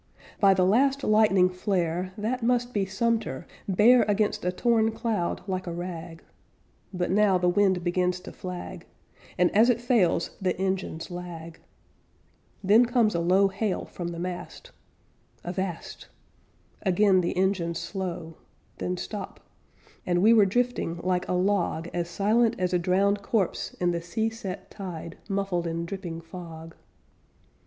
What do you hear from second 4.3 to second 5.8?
a torn cloud like a